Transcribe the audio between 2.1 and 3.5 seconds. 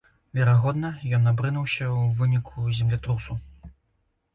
выніку землятрусу.